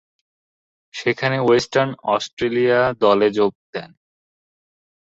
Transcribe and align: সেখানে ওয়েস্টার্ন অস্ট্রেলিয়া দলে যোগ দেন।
সেখানে 0.93 1.37
ওয়েস্টার্ন 1.39 1.91
অস্ট্রেলিয়া 2.05 2.79
দলে 3.01 3.27
যোগ 3.29 3.51
দেন। 3.73 3.89